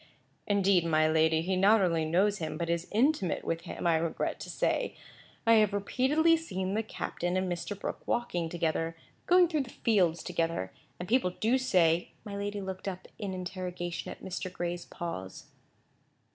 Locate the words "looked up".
12.61-13.07